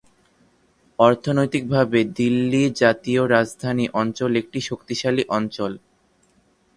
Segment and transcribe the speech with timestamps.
[0.99, 5.71] অর্থনৈতিকভাবে দিল্লী জাতীয় রাজধানী অঞ্চল একটি শক্তিশালী অঞ্চল।